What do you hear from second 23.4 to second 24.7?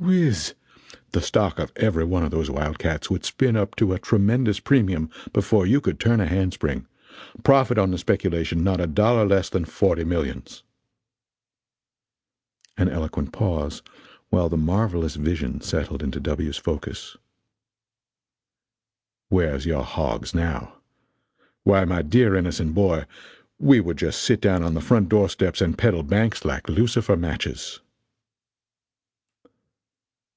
we would just sit down